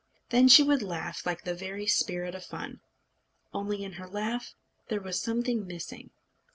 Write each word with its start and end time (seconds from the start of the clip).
Then 0.29 0.47
she 0.47 0.63
would 0.63 0.81
laugh 0.81 1.27
like 1.27 1.43
the 1.43 1.53
very 1.53 1.85
spirit 1.85 2.33
of 2.33 2.43
fun; 2.43 2.81
only 3.53 3.83
in 3.83 3.91
her 4.01 4.07
laugh 4.07 4.55
there 4.89 4.99
was 4.99 5.21
something 5.21 5.67
missing. 5.67 6.09